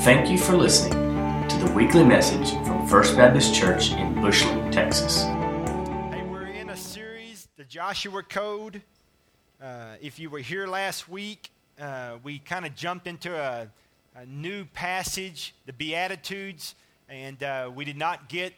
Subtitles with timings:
[0.00, 5.24] Thank you for listening to the weekly message from First Baptist Church in Bushland, Texas.
[5.24, 8.80] Hey, we're in a series, the Joshua Code.
[9.62, 13.68] Uh, if you were here last week, uh, we kind of jumped into a,
[14.16, 16.76] a, new passage, the Beatitudes,
[17.10, 18.54] and uh, we did not get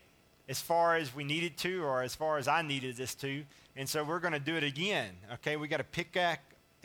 [0.48, 3.42] as far as we needed to or as far as I needed this to.
[3.74, 5.10] And so we're going to do it again.
[5.34, 6.38] Okay, we got to pick a,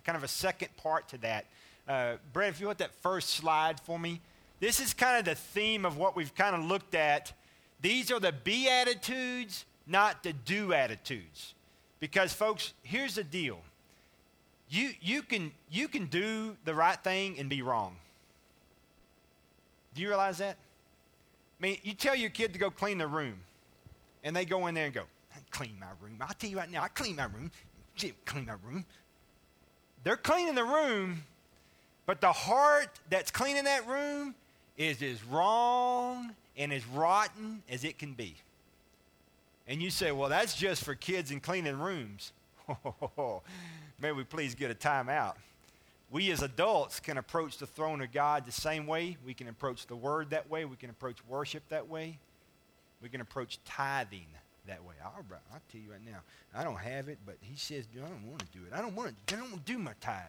[0.03, 1.45] kind of a second part to that.
[1.87, 4.19] Uh, Brett, if you want that first slide for me.
[4.59, 7.33] This is kind of the theme of what we've kind of looked at.
[7.81, 11.53] These are the be attitudes, not the do attitudes.
[11.99, 13.59] Because, folks, here's the deal
[14.69, 17.95] you, you, can, you can do the right thing and be wrong.
[19.93, 20.57] Do you realize that?
[21.59, 23.39] I mean, you tell your kid to go clean the room,
[24.23, 25.03] and they go in there and go,
[25.51, 26.17] clean my room.
[26.21, 27.51] I'll tell you right now, I clean my room.
[28.25, 28.85] Clean my room.
[30.03, 31.23] They're cleaning the room,
[32.05, 34.35] but the heart that's cleaning that room
[34.77, 38.35] is as wrong and as rotten as it can be.
[39.67, 42.31] And you say, well, that's just for kids and cleaning rooms.
[43.99, 45.33] May we please get a timeout.
[46.09, 49.17] We as adults can approach the throne of God the same way.
[49.25, 50.63] We can approach the Word that way.
[50.63, 52.17] We can approach worship that way.
[53.01, 54.27] We can approach tithing
[54.67, 54.95] that way.
[55.03, 56.19] Right, I'll tell you right now,
[56.55, 58.73] I don't have it, but he says, I don't want to do it.
[58.73, 60.23] I don't want to, I don't want to do my tithe.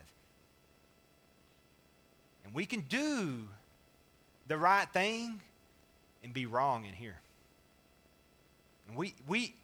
[2.45, 3.45] And we can do
[4.49, 5.41] the right thing
[6.25, 7.17] and be wrong in here.
[8.89, 9.55] And we, we,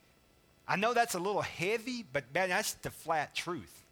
[0.68, 3.82] I know that's a little heavy, but man, that's the flat truth.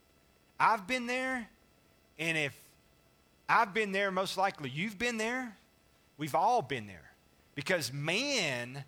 [0.61, 1.49] I've been there,
[2.19, 2.57] and if
[3.49, 5.57] I've been there, most likely you've been there.
[6.19, 7.11] We've all been there.
[7.55, 8.85] Because man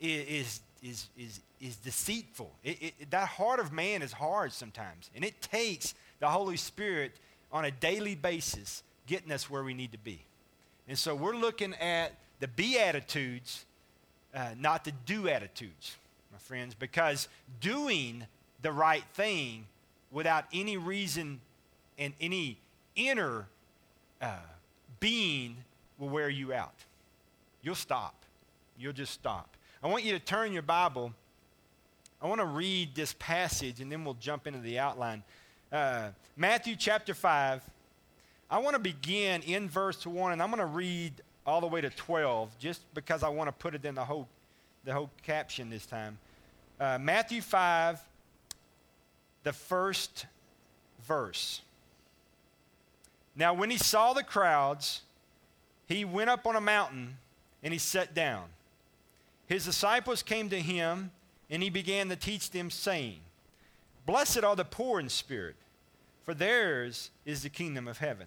[0.00, 2.52] is, is, is, is deceitful.
[2.62, 5.10] It, it, that heart of man is hard sometimes.
[5.14, 7.12] And it takes the Holy Spirit
[7.52, 10.20] on a daily basis getting us where we need to be.
[10.88, 13.64] And so we're looking at the be attitudes,
[14.34, 15.96] uh, not the do attitudes,
[16.32, 17.28] my friends, because
[17.60, 18.26] doing
[18.62, 19.66] the right thing
[20.10, 21.40] without any reason
[21.98, 22.58] and any
[22.94, 23.46] inner
[24.20, 24.36] uh,
[25.00, 25.56] being
[25.98, 26.74] will wear you out.
[27.62, 28.14] You'll stop.
[28.78, 29.56] You'll just stop.
[29.82, 31.12] I want you to turn your Bible.
[32.20, 35.22] I want to read this passage and then we'll jump into the outline.
[35.72, 37.62] Uh, Matthew chapter 5
[38.50, 41.12] I want to begin in verse 1, and I'm going to read
[41.44, 44.28] all the way to 12 just because I want to put it in the whole,
[44.84, 46.18] the whole caption this time.
[46.78, 48.00] Uh, Matthew 5,
[49.42, 50.26] the first
[51.06, 51.62] verse.
[53.34, 55.02] Now, when he saw the crowds,
[55.86, 57.16] he went up on a mountain
[57.62, 58.44] and he sat down.
[59.46, 61.10] His disciples came to him,
[61.48, 63.18] and he began to teach them, saying,
[64.04, 65.54] Blessed are the poor in spirit,
[66.24, 68.26] for theirs is the kingdom of heaven.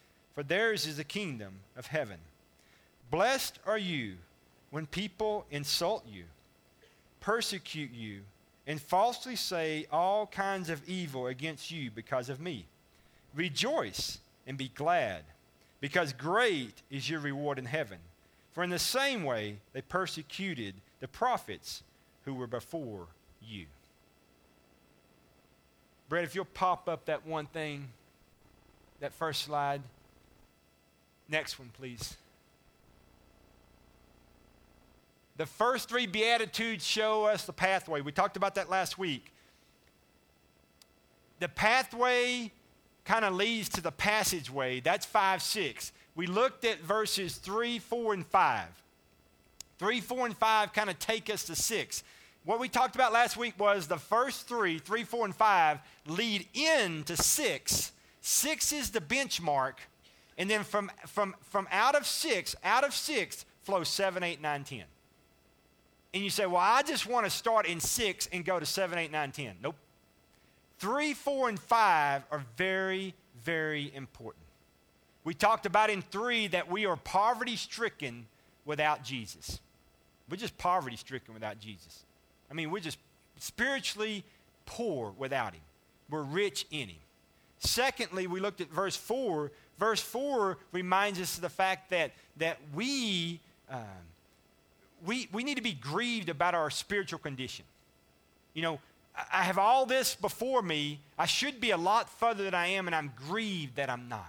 [0.33, 2.17] for theirs is the kingdom of heaven.
[3.09, 4.15] Blessed are you
[4.69, 6.23] when people insult you,
[7.19, 8.21] persecute you,
[8.65, 12.65] and falsely say all kinds of evil against you because of me.
[13.35, 15.23] Rejoice and be glad,
[15.79, 17.97] because great is your reward in heaven.
[18.53, 21.83] For in the same way they persecuted the prophets
[22.25, 23.07] who were before
[23.41, 23.65] you.
[26.09, 27.89] Brett, if you'll pop up that one thing,
[28.99, 29.81] that first slide.
[31.31, 32.17] Next one, please.
[35.37, 38.01] The first three Beatitudes show us the pathway.
[38.01, 39.33] We talked about that last week.
[41.39, 42.51] The pathway
[43.05, 44.81] kind of leads to the passageway.
[44.81, 45.93] That's 5 6.
[46.15, 48.65] We looked at verses 3, 4, and 5.
[49.79, 52.03] 3, 4, and 5 kind of take us to 6.
[52.43, 56.45] What we talked about last week was the first three, 3, 4, and 5, lead
[56.53, 57.91] into 6.
[58.19, 59.75] 6 is the benchmark
[60.37, 64.63] and then from, from, from out of six, out of six flows seven, eight, nine,
[64.63, 64.83] ten.
[66.13, 68.97] And you say, well, I just want to start in six and go to seven,
[68.97, 69.55] eight, nine, ten.
[69.61, 69.75] Nope.
[70.79, 73.13] Three, four, and five are very,
[73.43, 74.43] very important.
[75.23, 78.25] We talked about in three that we are poverty stricken
[78.65, 79.59] without Jesus.
[80.29, 82.05] We're just poverty stricken without Jesus.
[82.49, 82.97] I mean, we're just
[83.37, 84.23] spiritually
[84.65, 85.61] poor without Him.
[86.09, 86.97] We're rich in Him.
[87.59, 92.57] Secondly, we looked at verse 4 Verse 4 reminds us of the fact that, that
[92.73, 93.39] we,
[93.69, 93.79] um,
[95.05, 97.65] we, we need to be grieved about our spiritual condition.
[98.53, 98.79] You know,
[99.31, 100.99] I have all this before me.
[101.17, 104.25] I should be a lot further than I am, and I'm grieved that I'm not.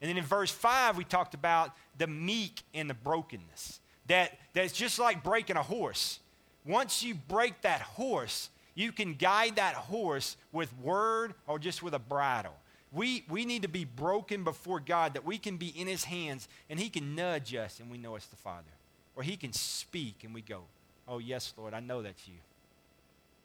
[0.00, 3.80] And then in verse 5, we talked about the meek and the brokenness.
[4.06, 6.20] That, that it's just like breaking a horse.
[6.64, 11.94] Once you break that horse, you can guide that horse with word or just with
[11.94, 12.54] a bridle.
[12.92, 16.48] We, we need to be broken before God that we can be in His hands
[16.70, 18.70] and He can nudge us and we know it's the Father.
[19.14, 20.62] Or He can speak and we go,
[21.06, 22.34] Oh, yes, Lord, I know that's you.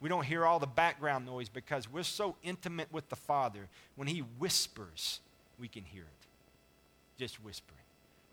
[0.01, 3.69] We don't hear all the background noise because we're so intimate with the Father.
[3.95, 5.21] When He whispers,
[5.57, 6.27] we can hear it.
[7.17, 7.79] Just whispering.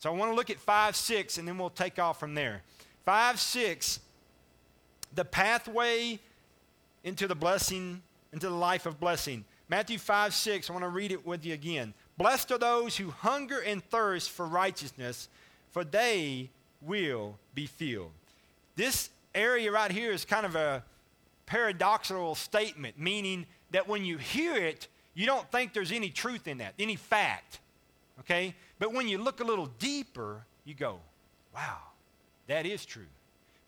[0.01, 2.63] So I want to look at 5 6 and then we'll take off from there.
[3.05, 4.01] 5 6,
[5.15, 6.19] the pathway
[7.05, 8.03] into the blessing,
[8.33, 9.45] into the life of blessing.
[9.71, 11.95] Matthew 5 6, I want to read it with you again.
[12.19, 15.29] Blessed are those who hunger and thirst for righteousness,
[15.71, 16.51] for they
[16.83, 18.11] will be filled.
[18.75, 20.83] This area right here is kind of a
[21.47, 26.59] paradoxical statement, meaning that when you hear it, you don't think there's any truth in
[26.59, 27.61] that, any fact.
[28.19, 28.57] Okay?
[28.81, 30.99] But when you look a little deeper, you go,
[31.55, 31.79] wow,
[32.49, 33.07] that is true.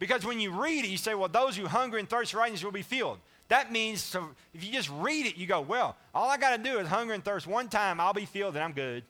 [0.01, 2.65] Because when you read it, you say, well, those who hunger and thirst for righteousness
[2.65, 3.19] will be filled.
[3.53, 4.17] That means
[4.55, 7.13] if you just read it, you go, well, all I got to do is hunger
[7.13, 9.05] and thirst one time, I'll be filled and I'm good.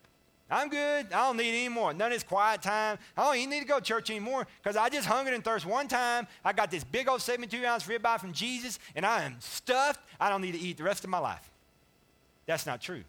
[0.50, 1.12] I'm good.
[1.12, 1.94] I don't need any more.
[1.94, 2.98] None of this quiet time.
[3.16, 5.64] I don't even need to go to church anymore because I just hungered and thirst
[5.64, 6.26] one time.
[6.44, 10.00] I got this big old 72 ounce ribeye from Jesus and I am stuffed.
[10.18, 11.48] I don't need to eat the rest of my life.
[12.44, 13.04] That's not true.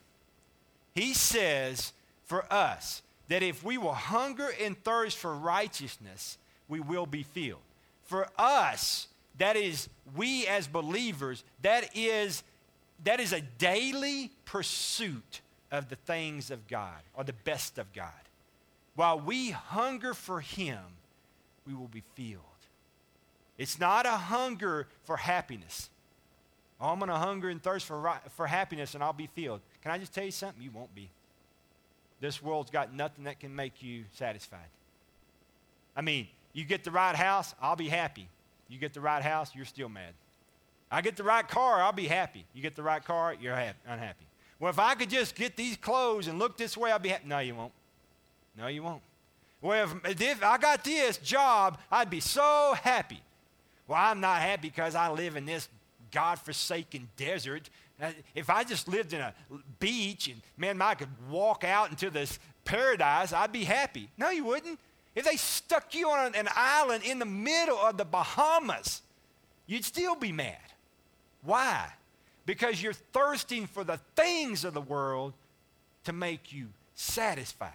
[0.93, 1.93] He says
[2.25, 6.37] for us that if we will hunger and thirst for righteousness,
[6.67, 7.57] we will be filled
[8.03, 9.07] for us,
[9.37, 12.43] that is, we as believers, that is,
[13.03, 15.41] that is a daily pursuit
[15.71, 18.11] of the things of God or the best of God.
[18.95, 20.79] While we hunger for Him,
[21.65, 22.41] we will be filled.
[23.57, 25.89] It's not a hunger for happiness.
[26.79, 29.61] Oh, I'm going to hunger and thirst for, for happiness and I'll be filled.
[29.81, 30.61] Can I just tell you something?
[30.61, 31.09] You won't be.
[32.19, 34.59] This world's got nothing that can make you satisfied.
[35.95, 38.27] I mean, you get the right house, I'll be happy.
[38.73, 40.13] You get the right house, you're still mad.
[40.89, 42.43] I get the right car, I'll be happy.
[42.55, 44.25] You get the right car, you're happy, unhappy.
[44.59, 47.27] Well, if I could just get these clothes and look this way, I'd be happy.
[47.27, 47.71] No, you won't.
[48.57, 49.03] No, you won't.
[49.61, 53.21] Well, if, if I got this job, I'd be so happy.
[53.87, 55.69] Well, I'm not happy because I live in this
[56.11, 57.69] God-forsaken desert.
[58.01, 59.35] Uh, if I just lived in a
[59.79, 64.09] beach and, man, I could walk out into this paradise, I'd be happy.
[64.17, 64.79] No, you wouldn't.
[65.15, 69.01] If they stuck you on an island in the middle of the Bahamas,
[69.67, 70.57] you'd still be mad.
[71.43, 71.87] Why?
[72.45, 75.33] Because you're thirsting for the things of the world
[76.05, 77.71] to make you satisfied.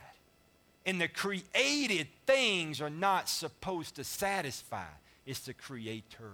[0.84, 4.86] And the created things are not supposed to satisfy,
[5.26, 6.32] it's the Creator,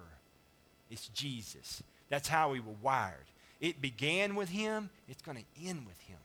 [0.90, 1.82] it's Jesus.
[2.08, 3.26] That's how we were wired.
[3.60, 6.18] It began with Him, it's going to end with Him.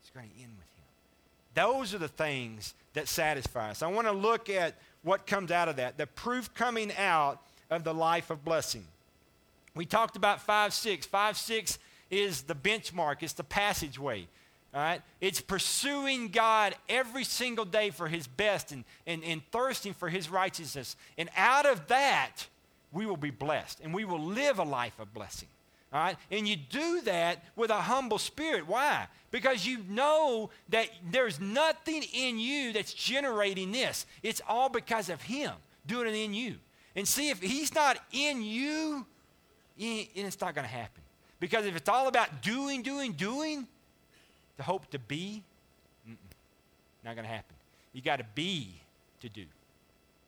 [0.00, 0.73] It's going to end with Him.
[1.54, 3.82] Those are the things that satisfy us.
[3.82, 7.40] I want to look at what comes out of that, the proof coming out
[7.70, 8.84] of the life of blessing.
[9.74, 11.06] We talked about 5 6.
[11.06, 11.78] 5 6
[12.10, 14.26] is the benchmark, it's the passageway.
[14.72, 15.02] All right?
[15.20, 20.28] It's pursuing God every single day for His best and, and, and thirsting for His
[20.28, 20.96] righteousness.
[21.16, 22.46] And out of that,
[22.92, 25.48] we will be blessed and we will live a life of blessing.
[25.94, 26.16] All right?
[26.32, 28.66] And you do that with a humble spirit.
[28.66, 29.06] Why?
[29.30, 34.04] Because you know that there's nothing in you that's generating this.
[34.22, 35.52] It's all because of Him
[35.86, 36.56] doing it in you.
[36.96, 39.06] And see, if He's not in you,
[39.78, 41.02] it's not going to happen.
[41.38, 43.68] Because if it's all about doing, doing, doing,
[44.56, 45.44] to hope to be,
[47.04, 47.54] not going to happen.
[47.92, 48.72] You got to be
[49.20, 49.44] to do.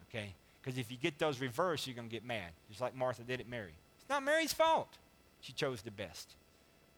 [0.08, 0.32] Okay?
[0.62, 2.50] Because if you get those reversed, you're going to get mad.
[2.68, 3.72] Just like Martha did at Mary.
[4.00, 4.88] It's not Mary's fault.
[5.46, 6.34] She chose the best.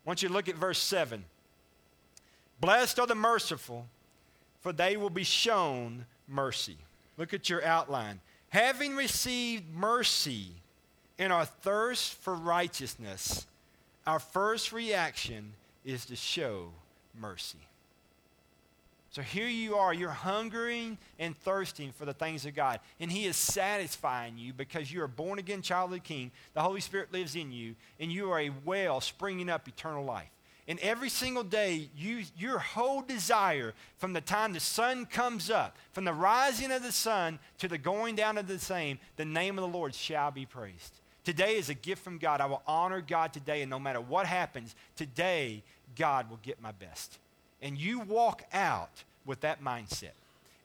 [0.06, 1.22] I want you to look at verse 7.
[2.62, 3.84] Blessed are the merciful,
[4.62, 6.78] for they will be shown mercy.
[7.18, 8.20] Look at your outline.
[8.48, 10.46] Having received mercy
[11.18, 13.46] in our thirst for righteousness,
[14.06, 15.52] our first reaction
[15.84, 16.70] is to show
[17.20, 17.67] mercy.
[19.18, 22.78] So here you are, you're hungering and thirsting for the things of God.
[23.00, 26.30] And He is satisfying you because you're born again child of the King.
[26.54, 30.30] The Holy Spirit lives in you, and you are a well springing up eternal life.
[30.68, 35.76] And every single day, you, your whole desire from the time the sun comes up,
[35.90, 39.58] from the rising of the sun to the going down of the same, the name
[39.58, 41.00] of the Lord shall be praised.
[41.24, 42.40] Today is a gift from God.
[42.40, 45.64] I will honor God today, and no matter what happens, today
[45.96, 47.18] God will get my best.
[47.60, 50.16] and you walk out with that mindset,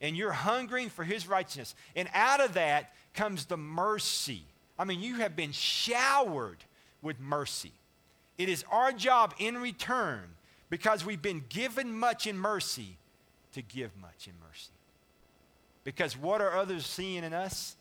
[0.02, 4.42] and you're hungering for His righteousness, and out of that comes the mercy.
[4.80, 6.64] I mean, you have been showered
[7.02, 7.74] with mercy.
[8.38, 10.24] It is our job in return,
[10.70, 12.98] because we've been given much in mercy,
[13.52, 14.72] to give much in mercy.
[15.84, 17.76] Because what are others seeing in us?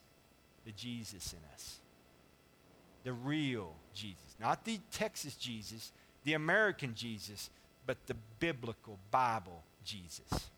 [0.66, 1.78] The Jesus in us.
[3.04, 4.36] The real Jesus.
[4.40, 5.92] Not the Texas Jesus,
[6.24, 7.48] the American Jesus,
[7.86, 10.50] but the biblical Bible Jesus.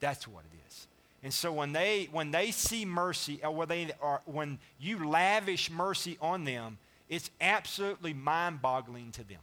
[0.00, 0.86] That's what it is.
[1.22, 5.70] And so when they when they see mercy or when they are when you lavish
[5.70, 6.78] mercy on them,
[7.08, 9.40] it's absolutely mind-boggling to them.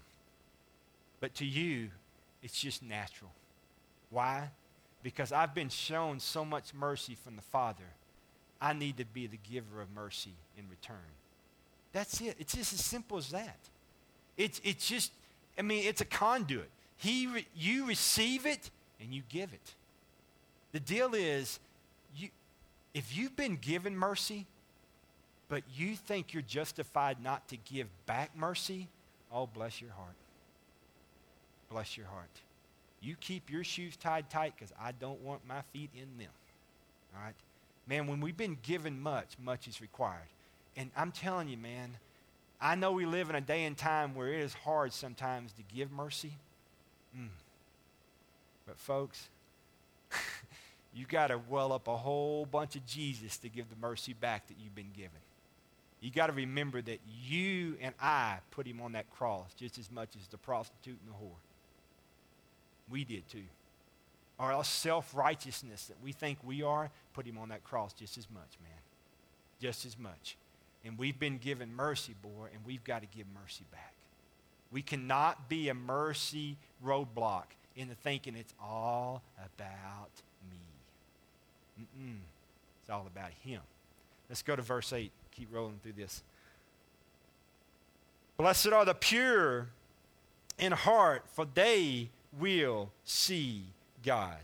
[1.20, 1.90] But to you,
[2.44, 3.32] it's just natural.
[4.10, 4.50] Why?
[5.04, 7.84] Because I've been shown so much mercy from the Father.
[8.62, 10.96] I need to be the giver of mercy in return.
[11.92, 12.36] That's it.
[12.40, 13.58] It's just as simple as that.
[14.38, 15.12] It's, it's just,
[15.58, 16.70] I mean, it's a conduit.
[16.98, 18.70] He re, you receive it
[19.00, 19.74] and you give it.
[20.76, 21.62] The deal is,
[22.18, 22.28] you,
[22.94, 24.46] if you've been given mercy,
[25.48, 28.90] but you think you're justified not to give back mercy,
[29.32, 30.18] oh, bless your heart.
[31.70, 32.42] Bless your heart.
[33.00, 36.34] You keep your shoes tied tight because I don't want my feet in them.
[37.16, 37.36] All right?
[37.88, 40.28] Man, when we've been given much, much is required.
[40.76, 41.92] And I'm telling you, man,
[42.60, 45.62] I know we live in a day and time where it is hard sometimes to
[45.74, 46.34] give mercy.
[47.18, 47.30] Mm.
[48.68, 49.30] But, folks,
[50.96, 54.48] you got to well up a whole bunch of Jesus to give the mercy back
[54.48, 55.20] that you've been given.
[56.00, 59.92] You got to remember that you and I put him on that cross just as
[59.92, 61.40] much as the prostitute and the whore.
[62.90, 63.44] We did too.
[64.40, 68.30] Our self righteousness that we think we are, put him on that cross just as
[68.30, 68.72] much, man.
[69.60, 70.38] Just as much.
[70.86, 73.94] And we've been given mercy, boy, and we've got to give mercy back.
[74.72, 80.12] We cannot be a mercy roadblock into thinking it's all about.
[81.80, 82.18] Mm-mm.
[82.82, 83.62] It's all about Him.
[84.30, 85.12] Let's go to verse 8.
[85.32, 86.24] Keep rolling through this.
[88.38, 89.68] Blessed are the pure
[90.58, 93.64] in heart, for they will see
[94.04, 94.38] God.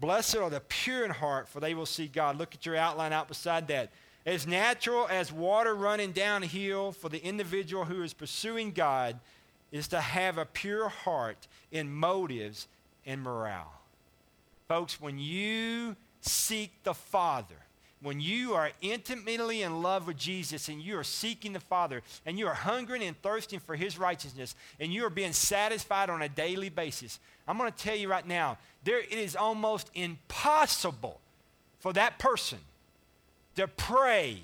[0.00, 2.36] Blessed are the pure in heart, for they will see God.
[2.36, 3.90] Look at your outline out beside that.
[4.26, 9.18] As natural as water running downhill for the individual who is pursuing God
[9.72, 12.68] is to have a pure heart in motives
[13.06, 13.72] and morale.
[14.68, 15.96] Folks, when you
[16.28, 17.56] seek the Father,
[18.00, 22.38] when you are intimately in love with Jesus and you are seeking the Father and
[22.38, 26.28] you are hungering and thirsting for His righteousness and you are being satisfied on a
[26.28, 31.20] daily basis, I'm going to tell you right now, there, it is almost impossible
[31.80, 32.58] for that person
[33.56, 34.42] to pray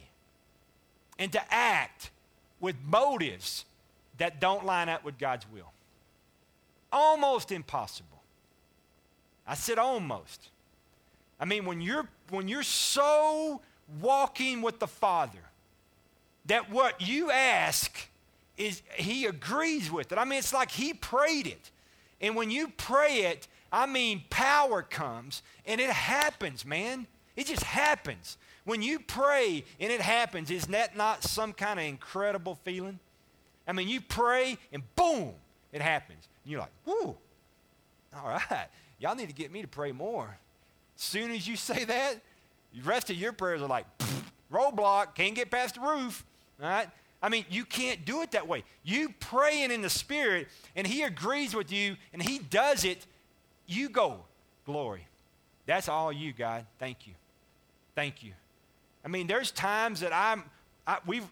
[1.18, 2.10] and to act
[2.58, 3.64] with motives
[4.18, 5.72] that don't line up with God's will.
[6.92, 8.22] Almost impossible.
[9.46, 10.48] I said almost.
[11.44, 13.60] I mean, when you're, when you're so
[14.00, 15.42] walking with the Father
[16.46, 18.08] that what you ask
[18.56, 20.16] is He agrees with it.
[20.16, 21.70] I mean, it's like He prayed it.
[22.18, 27.06] And when you pray it, I mean, power comes and it happens, man.
[27.36, 28.38] It just happens.
[28.64, 32.98] When you pray and it happens, isn't that not some kind of incredible feeling?
[33.68, 35.34] I mean, you pray and boom,
[35.74, 36.26] it happens.
[36.42, 37.14] And you're like, whoo,
[38.16, 38.68] all right.
[38.98, 40.38] Y'all need to get me to pray more.
[40.96, 42.14] Soon as you say that,
[42.74, 43.86] the rest of your prayers are like,
[44.52, 46.24] roadblock, can't get past the roof.
[46.62, 46.88] All right?
[47.22, 48.64] I mean, you can't do it that way.
[48.82, 53.06] You praying in the Spirit, and He agrees with you, and He does it,
[53.66, 54.20] you go,
[54.66, 55.06] glory.
[55.66, 56.66] That's all you, God.
[56.78, 57.14] Thank you.
[57.94, 58.32] Thank you.
[59.04, 60.44] I mean, there's times that I'm,
[60.86, 61.26] I, we've,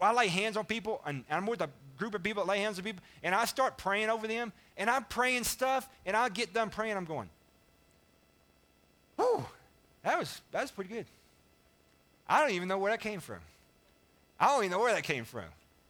[0.00, 2.78] I lay hands on people, and, I'm with a group of people that lay hands
[2.78, 6.54] on people, and I start praying over them, and I'm praying stuff, and I get
[6.54, 7.28] done praying, I'm going,
[9.16, 9.44] Whew,
[10.02, 11.06] that was, that was pretty good.
[12.28, 13.38] I don't even know where that came from.
[14.38, 15.44] I don't even know where that came from.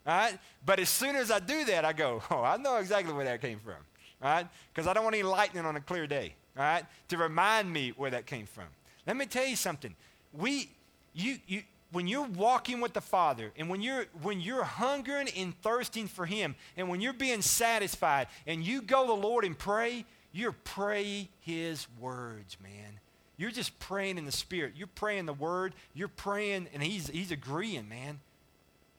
[0.07, 0.39] All right?
[0.65, 3.41] But as soon as I do that, I go, oh, I know exactly where that
[3.41, 3.75] came from.
[4.23, 4.47] All right?
[4.73, 6.35] Because I don't want any lightning on a clear day.
[6.57, 6.85] All right?
[7.09, 8.65] To remind me where that came from.
[9.07, 9.95] Let me tell you something.
[10.33, 10.71] We,
[11.13, 15.61] you, you, when you're walking with the Father and when you're, when you're hungering and
[15.63, 19.57] thirsting for Him and when you're being satisfied and you go to the Lord and
[19.57, 23.01] pray, you're praying His words, man.
[23.37, 24.75] You're just praying in the Spirit.
[24.77, 25.75] You're praying the Word.
[25.95, 28.21] You're praying, and He's, he's agreeing, man.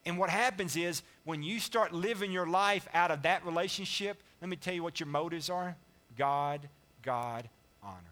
[0.06, 4.50] And what happens is when you start living your life out of that relationship, let
[4.50, 5.76] me tell you what your motives are
[6.18, 6.62] God,
[7.04, 7.50] God
[7.84, 8.04] honoring.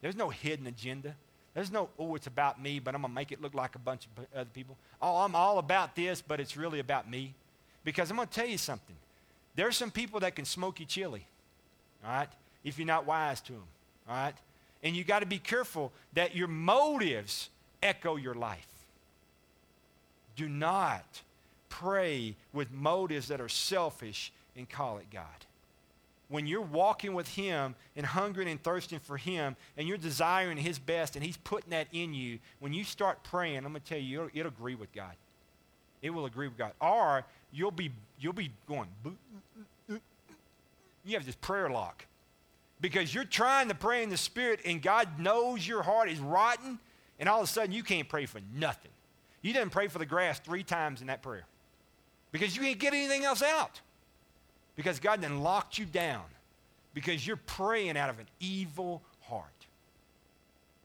[0.00, 1.14] There's no hidden agenda.
[1.54, 3.78] There's no, oh, it's about me, but I'm going to make it look like a
[3.78, 4.76] bunch of other people.
[5.00, 7.34] Oh, I'm all about this, but it's really about me.
[7.84, 8.96] Because I'm going to tell you something.
[9.54, 11.26] There's some people that can smoke you chili,
[12.04, 12.28] all right?
[12.64, 13.66] if you're not wise to them.
[14.08, 14.34] All right?
[14.84, 17.48] And you got to be careful that your motives
[17.82, 18.68] echo your life.
[20.36, 21.22] Do not
[21.70, 25.24] pray with motives that are selfish and call it God.
[26.28, 30.78] When you're walking with Him and hungering and thirsting for Him and you're desiring His
[30.78, 33.98] best and He's putting that in you, when you start praying, I'm going to tell
[33.98, 35.14] you, it'll, it'll, agree with God.
[36.02, 36.72] It will agree with God.
[36.80, 38.88] Or you'll be, you'll be going,
[39.88, 42.04] you have this prayer lock
[42.80, 46.78] because you're trying to pray in the Spirit and God knows your heart is rotten
[47.18, 48.90] and all of a sudden you can't pray for nothing.
[49.42, 51.46] You didn't pray for the grass three times in that prayer
[52.32, 53.80] because you can't get anything else out.
[54.76, 56.24] Because God then locked you down
[56.94, 59.66] because you're praying out of an evil heart.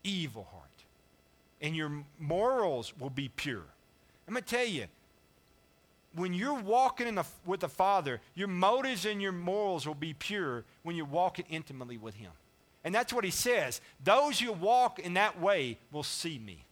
[0.03, 0.65] Evil heart.
[1.61, 3.63] And your morals will be pure.
[4.27, 4.85] I'm going to tell you,
[6.15, 10.63] when you're walking the, with the Father, your motives and your morals will be pure
[10.83, 12.31] when you're walking intimately with Him.
[12.83, 13.81] And that's what He says.
[14.03, 16.65] Those who walk in that way will see me,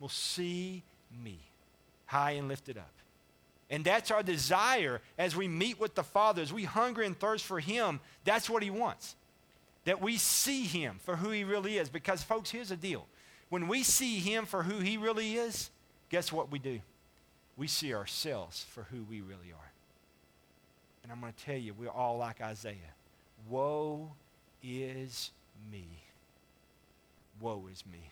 [0.00, 0.82] will see
[1.22, 1.38] me
[2.06, 2.90] high and lifted up.
[3.70, 7.44] And that's our desire as we meet with the Father, as we hunger and thirst
[7.44, 8.00] for Him.
[8.24, 9.16] That's what He wants.
[9.84, 11.88] That we see Him for who He really is.
[11.88, 13.06] Because, folks, here's the deal
[13.48, 15.70] when we see Him for who He really is,
[16.10, 16.80] guess what we do?
[17.56, 19.72] We see ourselves for who we really are.
[21.02, 22.94] And I'm going to tell you, we're all like Isaiah.
[23.48, 24.12] Woe
[24.62, 25.30] is
[25.70, 25.86] me.
[27.40, 28.10] Woe is me.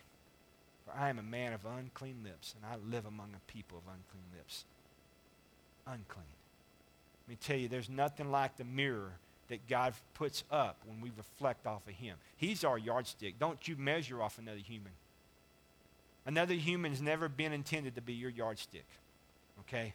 [0.85, 3.83] For I am a man of unclean lips, and I live among a people of
[3.85, 4.65] unclean lips
[5.87, 6.25] unclean.
[7.27, 9.13] Let me tell you, there's nothing like the mirror
[9.49, 12.17] that God puts up when we reflect off of Him.
[12.37, 13.39] He's our yardstick.
[13.39, 14.91] Don't you measure off another human.
[16.25, 18.85] Another human's never been intended to be your yardstick.
[19.59, 19.93] Okay?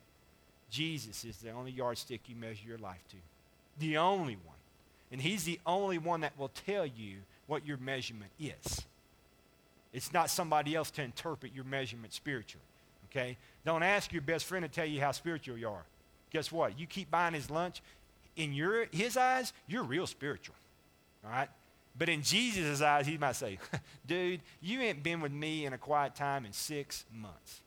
[0.71, 3.17] Jesus is the only yardstick you measure your life to.
[3.79, 4.57] The only one.
[5.11, 8.85] And He's the only one that will tell you what your measurement is.
[9.93, 12.65] It's not somebody else to interpret your measurement spiritually
[13.17, 13.37] okay?
[13.65, 15.85] Don't ask your best friend to tell you how spiritual you are.
[16.31, 16.79] Guess what?
[16.79, 17.83] You keep buying his lunch.
[18.37, 20.55] In your, his eyes, you're real spiritual,
[21.25, 21.49] all right?
[21.99, 23.59] But in Jesus' eyes, he might say,
[24.07, 27.63] dude, you ain't been with me in a quiet time in six months.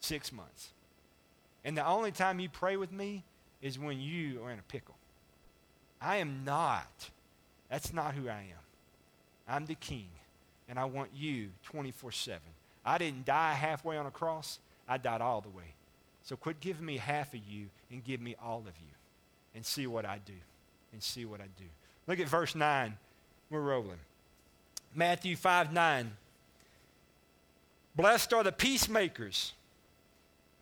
[0.00, 0.70] Six months.
[1.64, 3.24] And the only time you pray with me
[3.60, 4.94] is when you are in a pickle.
[6.00, 7.10] I am not.
[7.68, 8.64] That's not who I am.
[9.46, 10.08] I'm the king,
[10.68, 12.40] and I want you 24 7.
[12.84, 14.58] I didn't die halfway on a cross,
[14.88, 15.74] I died all the way.
[16.22, 18.94] So quit giving me half of you and give me all of you
[19.54, 20.32] and see what I do.
[20.92, 21.64] And see what I do.
[22.08, 22.96] Look at verse 9.
[23.48, 23.98] We're rolling.
[24.94, 26.10] Matthew 5 9.
[27.94, 29.52] Blessed are the peacemakers,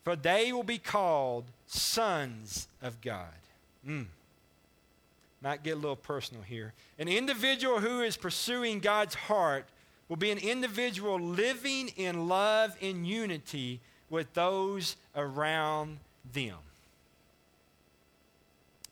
[0.03, 3.27] for they will be called sons of God.
[3.87, 4.05] Mm.
[5.41, 6.73] Might get a little personal here.
[6.97, 9.65] An individual who is pursuing God's heart
[10.09, 15.99] will be an individual living in love and unity with those around
[16.33, 16.57] them.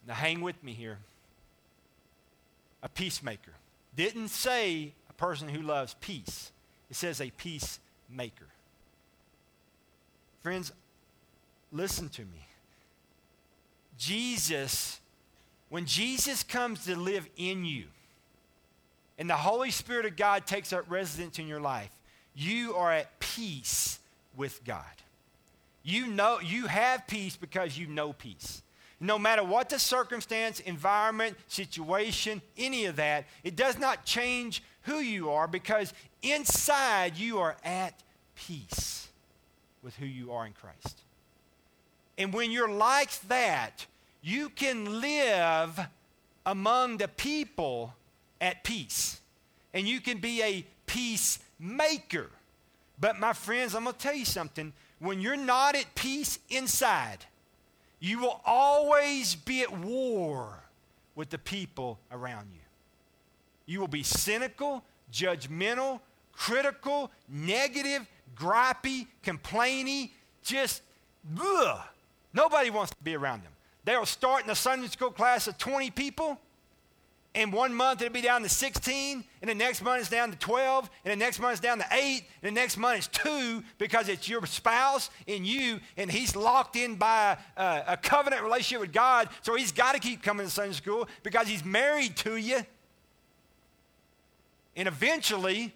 [0.08, 1.00] Now, hang with me here.
[2.82, 3.52] A peacemaker.
[3.96, 6.52] Didn't say a person who loves peace,
[6.89, 8.48] it says a peacemaker.
[10.43, 10.72] Friends,
[11.71, 12.47] listen to me.
[13.97, 14.99] Jesus,
[15.69, 17.86] when Jesus comes to live in you,
[19.17, 21.91] and the Holy Spirit of God takes up residence in your life,
[22.36, 23.99] you are at peace
[24.36, 24.84] with God.
[25.82, 28.62] You know you have peace because you know peace.
[28.99, 34.97] No matter what the circumstance, environment, situation, any of that, it does not change who
[34.97, 37.93] you are because inside you are at
[38.36, 39.08] peace
[39.84, 41.01] with who you are in Christ.
[42.17, 43.86] And when you're like that,
[44.21, 45.80] you can live
[46.45, 47.93] among the people
[48.41, 49.19] at peace.
[49.73, 52.30] And you can be a peacemaker.
[52.99, 54.73] But my friends, I'm going to tell you something.
[54.99, 57.25] When you're not at peace inside,
[57.99, 60.63] you will always be at war
[61.15, 62.62] with the people around you.
[63.65, 65.99] You will be cynical, judgmental,
[66.32, 70.10] critical, negative, gripey, complaining,
[70.43, 70.82] just
[71.39, 71.82] ugh.
[72.34, 73.52] Nobody wants to be around them.
[73.84, 76.40] They'll start in a Sunday school class of 20 people
[77.38, 80.38] and one month it'll be down to 16, and the next month it's down to
[80.40, 83.63] 12, and the next month it's down to 8, and the next month it's 2
[83.78, 88.82] because it's your spouse and you, and he's locked in by a, a covenant relationship
[88.82, 92.38] with God, so he's got to keep coming to Sunday school because he's married to
[92.38, 92.62] you.
[94.76, 95.76] And eventually,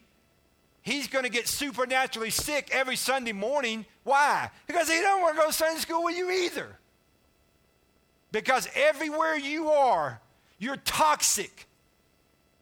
[0.82, 3.86] he's going to get supernaturally sick every Sunday morning.
[4.04, 4.50] Why?
[4.68, 6.78] Because he don't want to go to Sunday school with you either.
[8.32, 10.22] Because everywhere you are,
[10.58, 11.68] you're toxic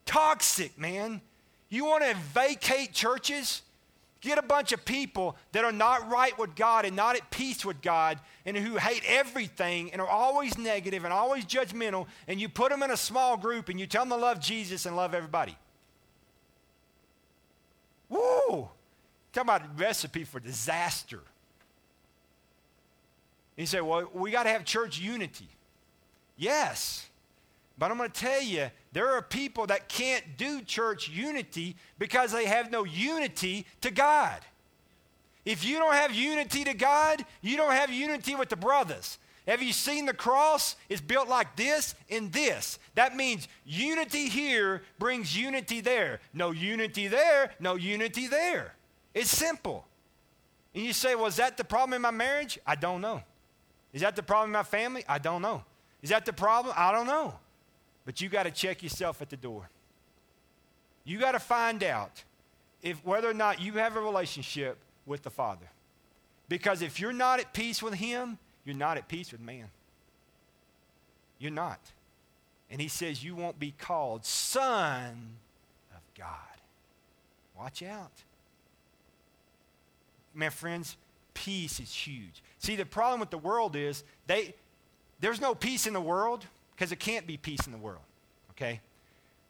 [0.09, 1.21] toxic, man.
[1.69, 3.61] You want to vacate churches?
[4.21, 7.63] Get a bunch of people that are not right with God and not at peace
[7.63, 12.49] with God and who hate everything and are always negative and always judgmental, and you
[12.49, 15.13] put them in a small group and you tell them to love Jesus and love
[15.13, 15.55] everybody.
[18.09, 18.67] Woo!
[19.33, 21.21] Talk about a recipe for disaster.
[23.55, 25.47] you say, well, we got to have church unity.
[26.37, 27.07] Yes.
[27.77, 32.31] But I'm going to tell you, there are people that can't do church unity because
[32.31, 34.39] they have no unity to God.
[35.45, 39.17] If you don't have unity to God, you don't have unity with the brothers.
[39.47, 40.75] Have you seen the cross?
[40.89, 42.77] It's built like this and this.
[42.95, 46.19] That means unity here brings unity there.
[46.33, 48.73] No unity there, no unity there.
[49.13, 49.85] It's simple.
[50.73, 52.59] And you say, well, is that the problem in my marriage?
[52.65, 53.23] I don't know.
[53.91, 55.03] Is that the problem in my family?
[55.07, 55.63] I don't know.
[56.01, 56.73] Is that the problem?
[56.77, 57.33] I don't know.
[58.05, 59.69] But you got to check yourself at the door.
[61.03, 62.23] You got to find out
[62.81, 65.69] if whether or not you have a relationship with the Father.
[66.47, 69.69] Because if you're not at peace with Him, you're not at peace with man.
[71.39, 71.79] You're not.
[72.69, 75.37] And He says you won't be called Son
[75.95, 76.27] of God.
[77.57, 78.11] Watch out.
[80.33, 80.95] Man, friends,
[81.33, 82.43] peace is huge.
[82.59, 84.53] See, the problem with the world is they,
[85.19, 88.03] there's no peace in the world because it can't be peace in the world.
[88.51, 88.81] Okay?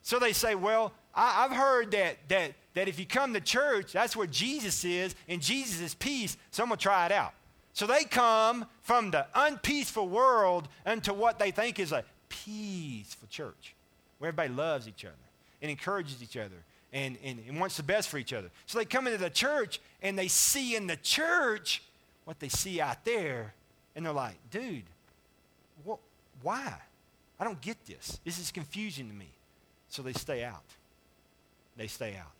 [0.01, 3.91] So they say, well, I, have heard that, that, that if you come to church,
[3.91, 7.33] that's where Jesus is, and Jesus is peace, so I'm going to try it out.
[7.73, 13.75] So they come from the unpeaceful world into what they think is a peaceful church,
[14.17, 15.15] where everybody loves each other
[15.61, 16.55] and encourages each other
[16.91, 18.49] and, and, and wants the best for each other.
[18.65, 21.83] So they come into the church and they see in the church
[22.25, 23.55] what they see out there,
[23.95, 24.83] and they're like, dude,
[25.83, 25.97] what,
[26.43, 26.75] why?
[27.39, 28.19] I don't get this.
[28.23, 29.29] This is confusing to me.
[29.87, 30.63] So they stay out.
[31.75, 32.31] They stay out.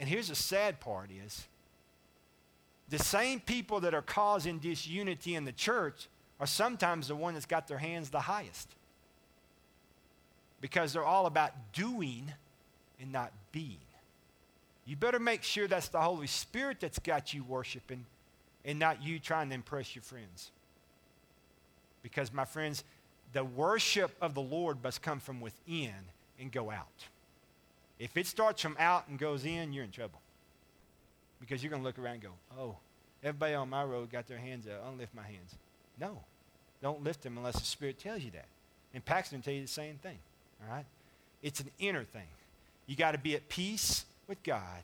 [0.00, 1.46] And here's the sad part is
[2.88, 6.08] the same people that are causing disunity in the church
[6.40, 8.68] are sometimes the one that's got their hands the highest.
[10.60, 12.32] Because they're all about doing
[13.02, 13.76] and not being.
[14.86, 18.06] You better make sure that's the Holy Spirit that's got you worshiping
[18.64, 20.50] and not you trying to impress your friends.
[22.02, 22.82] Because, my friends,
[23.32, 25.94] the worship of the Lord must come from within
[26.40, 27.06] and go out.
[27.98, 30.20] If it starts from out and goes in, you're in trouble.
[31.40, 32.76] Because you're going to look around and go, oh,
[33.22, 34.84] everybody on my road got their hands up.
[34.84, 35.54] Don't lift my hands.
[36.00, 36.18] No.
[36.82, 38.46] Don't lift them unless the Spirit tells you that.
[38.94, 40.18] And Paxton tell you the same thing.
[40.62, 40.84] All right?
[41.42, 42.26] It's an inner thing.
[42.86, 44.82] You got to be at peace with God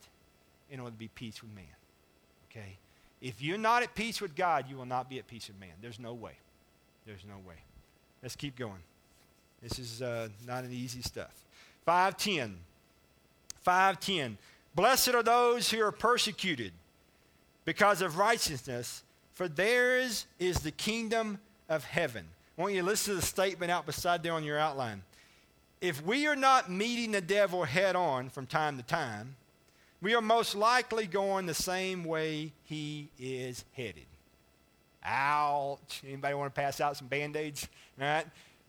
[0.71, 1.65] in order to be peace with man.
[2.51, 2.77] Okay?
[3.21, 5.73] If you're not at peace with God, you will not be at peace with man.
[5.81, 6.33] There's no way.
[7.07, 7.57] There's no way.
[8.23, 8.83] Let's keep going.
[9.63, 11.33] This is uh, not an easy stuff.
[11.85, 12.59] 510.
[13.63, 14.39] 510.
[14.75, 16.73] Blessed are those who are persecuted
[17.65, 22.25] because of righteousness, for theirs is the kingdom of heaven.
[22.57, 25.03] I want you to listen to the statement out beside there on your outline.
[25.81, 29.37] If we are not meeting the devil head on from time to time,
[30.01, 34.07] we are most likely going the same way he is headed.
[35.05, 36.03] Ouch.
[36.07, 37.69] Anybody want to pass out some band-aids?
[38.01, 38.27] All right.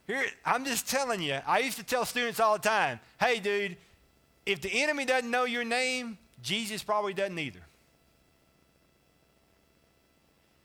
[0.07, 3.77] Here, I'm just telling you, I used to tell students all the time, hey, dude,
[4.45, 7.59] if the enemy doesn't know your name, Jesus probably doesn't either.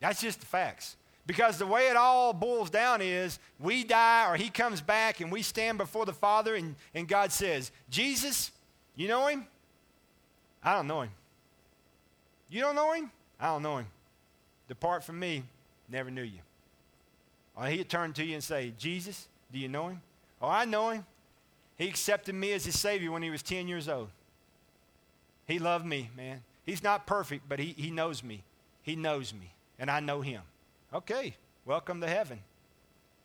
[0.01, 0.97] That's just the facts.
[1.27, 5.33] Because the way it all boils down is we die or he comes back and
[5.33, 8.51] we stand before the Father and, and God says, Jesus,
[8.95, 9.47] you know him?
[10.63, 11.11] I don't know him.
[12.51, 13.11] You don't know him?
[13.41, 13.87] I don't know him.
[14.69, 15.45] Depart from me,
[15.89, 16.41] never knew you.
[17.57, 20.03] Or he'd turn to you and say, Jesus, do you know him?
[20.43, 21.07] Oh, I know him.
[21.77, 24.09] He accepted me as his Savior when he was 10 years old.
[25.47, 26.43] He loved me, man.
[26.65, 28.43] He's not perfect, but he, he knows me.
[28.83, 30.43] He knows me, and I know him.
[30.95, 32.39] Okay, welcome to heaven.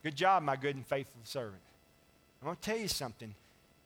[0.01, 1.61] Good job, my good and faithful servant.
[2.41, 3.35] I'm going to tell you something.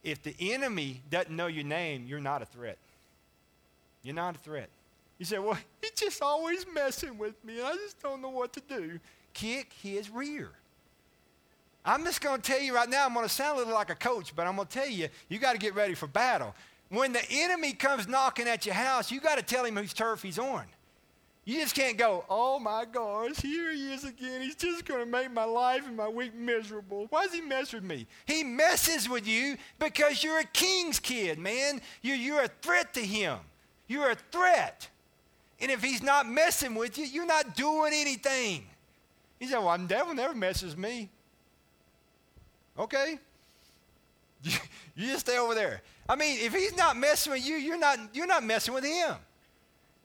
[0.05, 2.77] If the enemy doesn't know your name, you're not a threat.
[4.01, 4.69] You're not a threat.
[5.19, 7.61] You say, well, he's just always messing with me.
[7.61, 8.99] I just don't know what to do.
[9.33, 10.51] Kick his rear.
[11.83, 13.89] I'm just going to tell you right now, I'm going to sound a little like
[13.89, 16.55] a coach, but I'm going to tell you, you got to get ready for battle.
[16.87, 20.21] When the enemy comes knocking at your house, you got to tell him whose turf
[20.21, 20.63] he's on.
[21.45, 24.41] You just can't go, oh my gosh, here he is again.
[24.41, 27.07] He's just going to make my life and my week miserable.
[27.09, 28.07] Why does he mess with me?
[28.25, 31.81] He messes with you because you're a king's kid, man.
[32.01, 33.39] You're, you're a threat to him.
[33.87, 34.87] You're a threat.
[35.59, 38.65] And if he's not messing with you, you're not doing anything.
[39.37, 41.09] He said, well, the devil never messes me.
[42.79, 43.19] Okay.
[44.43, 45.81] you just stay over there.
[46.07, 49.15] I mean, if he's not messing with you, you're not, you're not messing with him.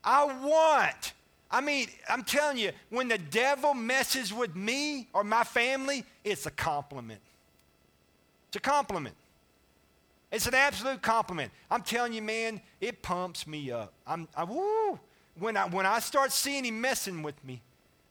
[0.03, 1.13] I want.
[1.51, 6.45] I mean, I'm telling you, when the devil messes with me or my family, it's
[6.47, 7.21] a compliment.
[8.49, 9.15] It's a compliment.
[10.31, 11.51] It's an absolute compliment.
[11.71, 13.95] I'm telling you, man, it pumps me up.
[14.07, 14.99] I'm, I, woo.
[15.39, 17.63] When I, when I start seeing him messing with me,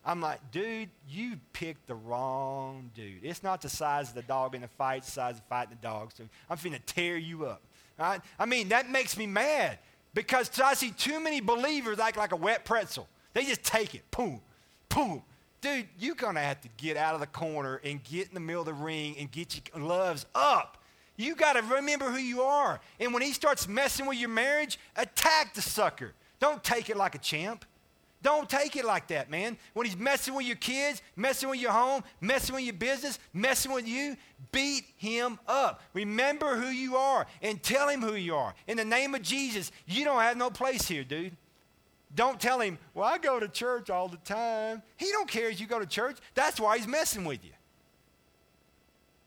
[0.04, 3.23] I'm like, dude, you picked the wrong dude.
[3.23, 5.88] It's not the size of the dog in the fight, the size of fighting the
[5.88, 6.12] dog.
[6.15, 7.62] So I'm finna tear you up.
[8.00, 8.21] Right?
[8.39, 9.78] I mean, that makes me mad
[10.13, 13.08] because I see too many believers act like a wet pretzel.
[13.33, 14.41] They just take it, boom,
[14.89, 15.23] boom.
[15.61, 18.61] Dude, you're gonna have to get out of the corner and get in the middle
[18.61, 20.77] of the ring and get your gloves up.
[21.17, 22.79] You got to remember who you are.
[22.99, 26.13] And when he starts messing with your marriage, attack the sucker.
[26.39, 27.65] Don't take it like a champ.
[28.21, 29.57] Don't take it like that, man.
[29.73, 33.71] When he's messing with your kids, messing with your home, messing with your business, messing
[33.71, 34.15] with you,
[34.51, 35.81] beat him up.
[35.93, 38.53] Remember who you are and tell him who you are.
[38.67, 41.35] In the name of Jesus, you don't have no place here, dude.
[42.17, 44.82] Don't tell him, well, I go to church all the time.
[44.97, 46.17] He don't care if you go to church.
[46.34, 47.51] That's why he's messing with you.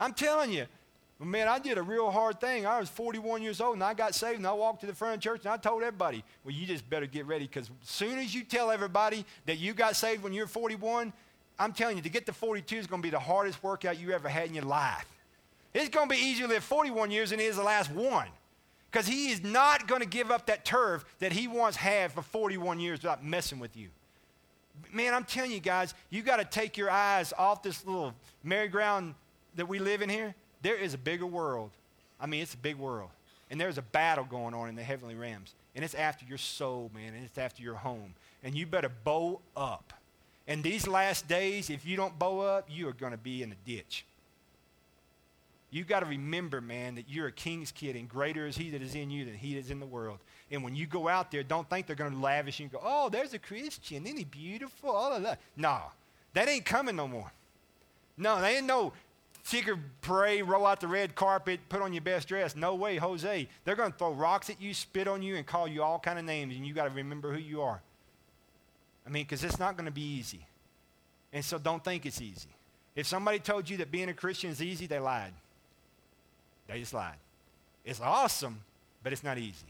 [0.00, 0.66] I'm telling you,
[1.20, 2.66] man, I did a real hard thing.
[2.66, 5.14] I was 41 years old and I got saved and I walked to the front
[5.14, 8.18] of church and I told everybody, well, you just better get ready because as soon
[8.18, 11.12] as you tell everybody that you got saved when you're 41,
[11.60, 14.10] I'm telling you, to get to 42 is going to be the hardest workout you
[14.10, 15.06] ever had in your life.
[15.74, 18.26] It's going to be easier to live 41 years than it is the last one
[18.90, 22.22] because he is not going to give up that turf that he once had for
[22.22, 23.88] 41 years without messing with you.
[24.92, 29.14] Man, I'm telling you guys, you got to take your eyes off this little merry-go-round
[29.56, 31.70] that we live in here there is a bigger world.
[32.20, 33.10] I mean, it's a big world.
[33.50, 35.54] And there's a battle going on in the heavenly realms.
[35.74, 38.14] And it's after your soul, man, and it's after your home.
[38.44, 39.92] And you better bow up.
[40.46, 43.52] And these last days, if you don't bow up, you are going to be in
[43.52, 44.04] a ditch.
[45.70, 48.82] You got to remember, man, that you're a king's kid, and greater is he that
[48.82, 50.18] is in you than he that is in the world.
[50.50, 52.80] And when you go out there, don't think they're going to lavish you and go,
[52.82, 54.04] oh, there's a Christian.
[54.04, 54.90] Isn't he beautiful?
[54.90, 55.38] All of that.
[55.56, 55.80] No,
[56.34, 57.32] that ain't coming no more.
[58.16, 58.92] No, they ain't no
[59.44, 62.56] secret pray, roll out the red carpet, put on your best dress.
[62.56, 63.48] No way, Jose.
[63.64, 66.18] They're going to throw rocks at you, spit on you, and call you all kind
[66.18, 67.80] of names, and you got to remember who you are.
[69.06, 70.46] I mean, because it's not going to be easy.
[71.32, 72.50] And so don't think it's easy.
[72.94, 75.32] If somebody told you that being a Christian is easy, they lied.
[76.70, 77.16] They just lied.
[77.84, 78.60] It's awesome,
[79.02, 79.66] but it's not easy.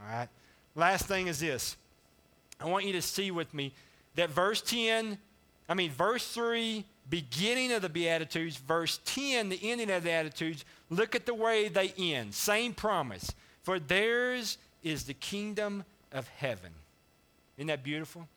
[0.00, 0.28] All right?
[0.74, 1.76] Last thing is this.
[2.60, 3.72] I want you to see with me
[4.16, 5.16] that verse 10,
[5.68, 10.64] I mean, verse 3 beginning of the Beatitudes, verse 10, the ending of the Beatitudes,
[10.88, 12.32] look at the way they end.
[12.32, 13.32] Same promise.
[13.62, 16.70] For theirs is the kingdom of heaven.
[17.58, 18.28] Isn't that beautiful?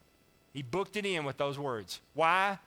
[0.53, 2.01] He booked it in with those words.
[2.13, 2.57] Why?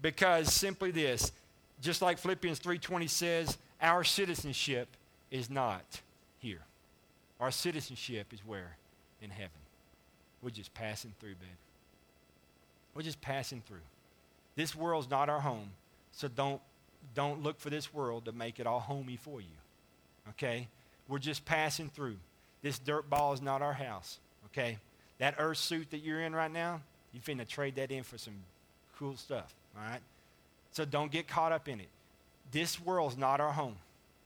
[0.00, 1.32] Because simply this,
[1.80, 4.88] just like Philippians 3:20 says, our citizenship
[5.30, 6.00] is not
[6.38, 6.62] here.
[7.38, 8.76] Our citizenship is where?
[9.20, 9.50] In heaven.
[10.42, 11.48] We're just passing through, babe.
[12.94, 13.84] We're just passing through.
[14.56, 15.70] This world's not our home,
[16.12, 16.60] so don't,
[17.14, 19.56] don't look for this world to make it all homey for you.
[20.30, 20.68] Okay?
[21.06, 22.16] We're just passing through.
[22.62, 24.18] This dirt ball is not our house.
[24.46, 24.78] Okay?
[25.18, 26.80] That earth suit that you're in right now,
[27.12, 28.34] you finna trade that in for some
[28.98, 29.54] cool stuff.
[29.76, 30.00] All right?
[30.70, 31.88] So don't get caught up in it.
[32.54, 33.74] This world's not our home.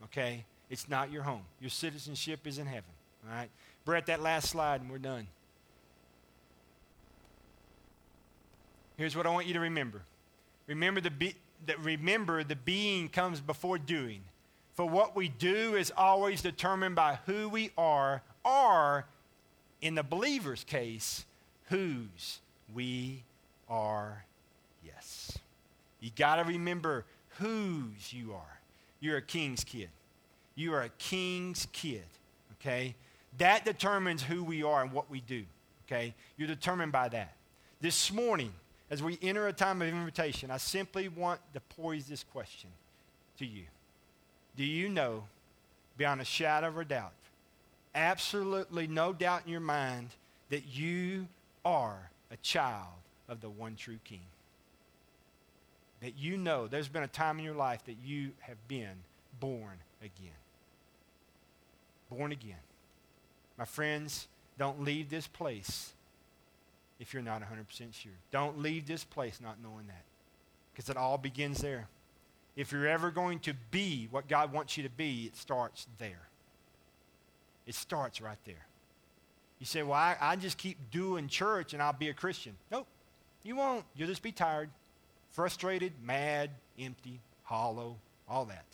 [0.05, 0.45] Okay?
[0.69, 1.41] It's not your home.
[1.63, 2.91] Your citizenship is in heaven.
[3.27, 3.49] All right?
[3.87, 5.27] Brett, that last slide, and we're done.
[8.99, 10.03] Here's what I want you to remember
[10.67, 14.21] Remember the, be, that remember the being comes before doing.
[14.75, 19.07] For what we do is always determined by who we are, or
[19.81, 21.25] in the believer's case,
[21.71, 22.41] whose
[22.75, 23.23] we
[23.71, 24.25] are.
[24.85, 25.39] Yes.
[26.01, 27.07] You got to remember
[27.39, 28.61] whose you are.
[29.01, 29.89] You're a king's kid.
[30.55, 32.05] You are a king's kid,
[32.55, 32.95] okay?
[33.39, 35.45] That determines who we are and what we do,
[35.87, 36.15] okay?
[36.37, 37.35] You're determined by that.
[37.81, 38.53] This morning,
[38.91, 42.71] as we enter a time of invitation, I simply want to pose this question
[43.39, 43.65] to you.
[44.57, 45.25] Do you know,
[45.97, 47.13] beyond a shadow of a doubt,
[47.95, 50.09] absolutely no doubt in your mind,
[50.51, 51.29] that you
[51.65, 52.87] are a child
[53.29, 54.23] of the one true King?
[56.01, 59.03] That you know there's been a time in your life that you have been
[59.41, 60.33] born again.
[62.11, 62.57] Born again.
[63.59, 65.93] My friends, don't leave this place
[67.01, 68.13] if you're not 100% sure.
[68.31, 70.05] Don't leave this place not knowing that
[70.73, 71.89] because it all begins there.
[72.57, 76.29] If you're ever going to be what God wants you to be, it starts there.
[77.67, 78.67] It starts right there.
[79.59, 82.55] You say, well, I, I just keep doing church and I'll be a Christian.
[82.71, 82.87] Nope,
[83.43, 83.85] you won't.
[83.95, 84.71] You'll just be tired,
[85.31, 87.97] frustrated, mad, empty, hollow,
[88.29, 88.65] all that.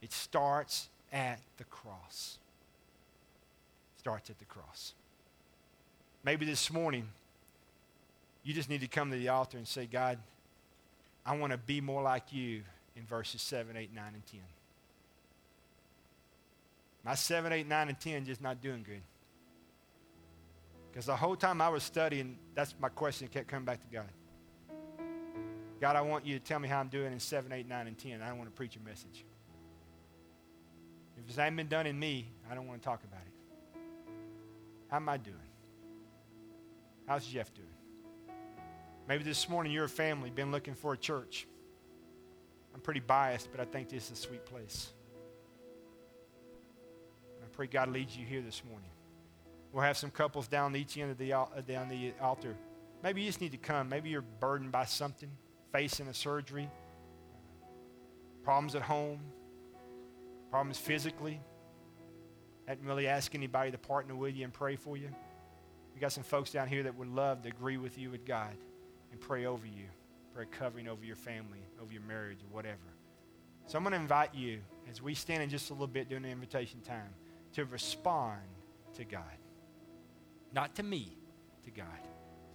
[0.00, 2.38] It starts at the cross.
[3.98, 4.94] Starts at the cross.
[6.24, 7.08] Maybe this morning,
[8.42, 10.18] you just need to come to the altar and say, God,
[11.24, 12.62] I want to be more like you
[12.96, 14.40] in verses 7, 8, 9, and 10.
[17.04, 19.02] My 7, 8, 9, and 10 just not doing good.
[20.90, 24.08] Because the whole time I was studying, that's my question kept coming back to God.
[25.82, 27.98] God, I want you to tell me how I'm doing in 7, 8, 9, and
[27.98, 28.22] 10.
[28.22, 29.24] I don't want to preach a message.
[31.18, 33.80] If it hasn't been done in me, I don't want to talk about it.
[34.88, 35.34] How am I doing?
[37.08, 37.66] How's Jeff doing?
[39.08, 41.48] Maybe this morning you're a family, been looking for a church.
[42.72, 44.92] I'm pretty biased, but I think this is a sweet place.
[47.42, 48.90] I pray God leads you here this morning.
[49.72, 52.54] We'll have some couples down each end of the, uh, down the altar.
[53.02, 53.88] Maybe you just need to come.
[53.88, 55.32] Maybe you're burdened by something
[55.72, 56.68] facing a surgery,
[58.44, 59.20] problems at home,
[60.50, 61.40] problems physically.
[62.66, 65.08] Hadn't really ask anybody to partner with you and pray for you.
[65.94, 68.54] We got some folks down here that would love to agree with you with God
[69.10, 69.86] and pray over you,
[70.34, 72.78] pray covering over your family, over your marriage, or whatever.
[73.66, 76.22] So I'm going to invite you, as we stand in just a little bit during
[76.22, 77.14] the invitation time,
[77.54, 78.40] to respond
[78.94, 79.22] to God.
[80.54, 81.16] Not to me,
[81.64, 81.86] to God.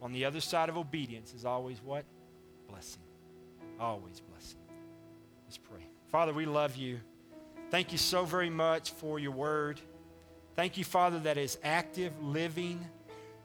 [0.02, 2.06] On the other side of obedience is always what?
[2.68, 3.02] Blessing.
[3.80, 4.60] Always blessing.
[5.46, 5.82] Let's pray.
[6.12, 7.00] Father, we love you.
[7.70, 9.80] Thank you so very much for your word.
[10.56, 12.80] Thank you, Father, that is active, living,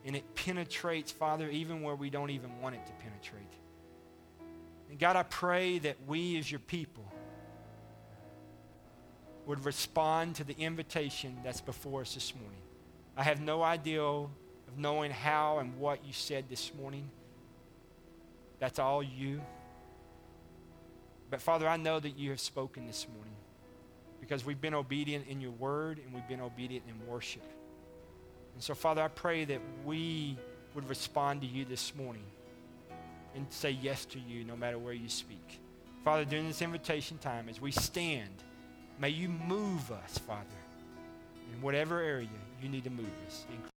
[0.05, 3.53] and it penetrates, Father, even where we don't even want it to penetrate.
[4.89, 7.05] And God, I pray that we as your people
[9.47, 12.61] would respond to the invitation that's before us this morning.
[13.17, 14.31] I have no idea of
[14.77, 17.11] knowing how and what you said this morning.
[18.59, 19.43] That's all you.
[21.33, 23.33] But Father, I know that you have spoken this morning
[24.21, 27.43] because we've been obedient in your word and we've been obedient in worship.
[28.53, 30.37] And so, Father, I pray that we
[30.75, 32.27] would respond to you this morning
[33.35, 35.59] and say yes to you no matter where you speak.
[36.05, 38.43] Father, during this invitation time, as we stand,
[38.99, 40.45] may you move us, Father,
[41.51, 42.29] in whatever area
[42.63, 43.47] you need to move us.
[43.49, 43.72] In